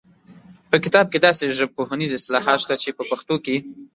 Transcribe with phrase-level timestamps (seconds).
[0.69, 3.57] په کتاب کې داسې ژبپوهنیز اصطلاحات شته چې په پښتو کې